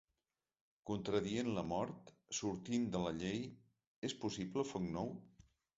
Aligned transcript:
Contradient 0.89 1.51
la 1.59 1.65
mort, 1.73 2.09
sortint 2.39 2.91
de 2.97 3.05
la 3.07 3.15
llei, 3.21 3.47
és 4.11 4.21
possible 4.27 4.71
foc 4.73 4.93
nou? 4.99 5.19